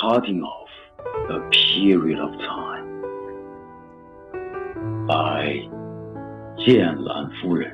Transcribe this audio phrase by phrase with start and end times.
[0.00, 0.68] cutting off
[1.30, 2.86] a period of time
[5.06, 5.68] by
[6.58, 7.70] 剑兰夫人。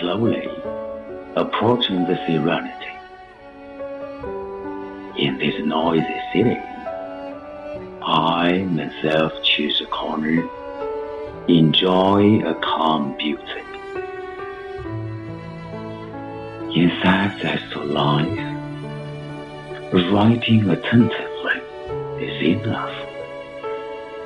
[0.00, 0.48] Slowly
[1.36, 2.94] approaching the serenity
[5.16, 6.58] in this noisy city,
[8.02, 10.42] I myself choose a corner
[11.49, 13.63] enjoy a calm beauty.
[16.79, 18.37] In fact, as to life,
[20.11, 21.59] writing attentively
[22.23, 22.93] is enough,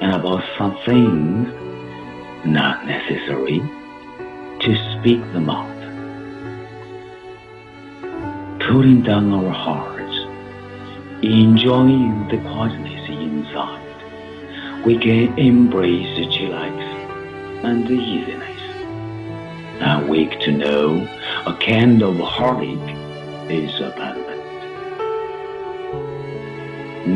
[0.02, 1.48] and about some things
[2.46, 3.60] not necessary
[4.60, 5.72] to speak them out.
[8.60, 10.18] Cooling down our hearts,
[11.22, 17.03] enjoying the quietness inside, we can embrace the chillax
[17.64, 18.62] and the easiness.
[19.80, 21.08] And wake to know
[21.46, 22.96] a kind of heartache
[23.50, 24.42] is abandoned.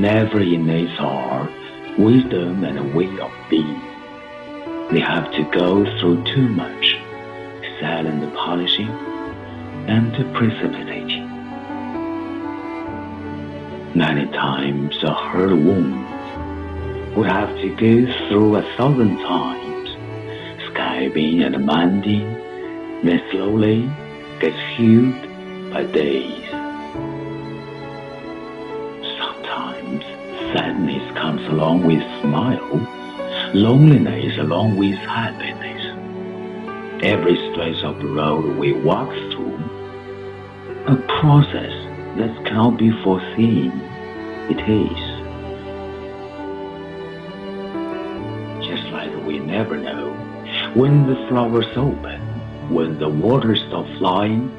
[0.02, 1.52] Never in its heart
[1.98, 3.81] wisdom and a way of being.
[4.92, 6.98] They have to go through too much
[7.80, 8.89] silent polishing
[9.88, 11.26] and precipitating.
[13.95, 16.08] Many times a hurt wound
[17.17, 19.67] we have to go through a thousand times
[20.98, 22.34] skiving and mending,
[23.03, 23.90] then slowly
[24.40, 25.22] gets healed
[25.72, 26.50] by days.
[29.20, 30.04] Sometimes
[30.54, 32.88] sadness comes along with smile,
[33.54, 35.84] loneliness along with happiness.
[37.04, 39.58] Every stretch of road we walk through,
[40.88, 41.73] a process
[42.17, 43.72] that cannot be foreseen,
[44.50, 45.17] it is.
[48.67, 50.27] Just like we never know
[50.76, 52.20] when the flowers open,
[52.70, 54.50] when the waters stop flying,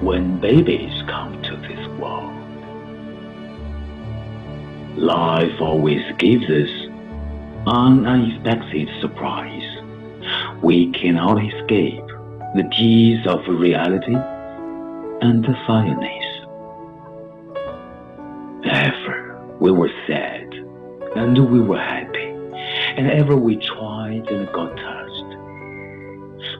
[0.00, 2.34] when babies come to this world.
[4.96, 6.70] Life always gives us
[7.66, 9.62] an unexpected surprise.
[10.62, 12.06] We cannot escape
[12.54, 14.16] the tease of reality
[15.20, 16.24] and the fireness.
[18.64, 20.52] Ever we were sad
[21.16, 22.28] and we were happy,
[22.96, 24.97] and ever we tried and got tired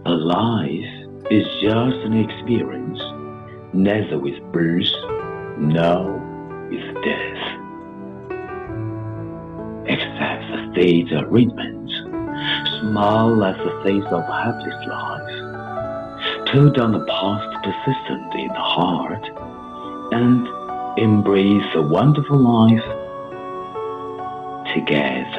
[0.07, 3.01] a life is just an experience,
[3.73, 4.93] neither with birth
[5.59, 6.13] nor
[6.71, 7.45] with death.
[9.89, 11.91] Accept the state's arrangement,
[12.81, 19.25] smile at the face of hapless life, toe down the past persistent in the heart,
[20.13, 20.47] and
[20.99, 22.85] embrace a wonderful life
[24.75, 25.38] together.